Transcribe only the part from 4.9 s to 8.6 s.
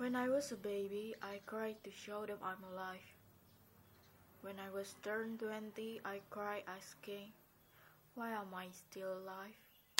turned twenty, I cried asking, Why am